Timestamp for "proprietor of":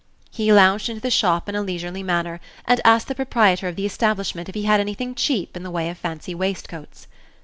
3.13-3.75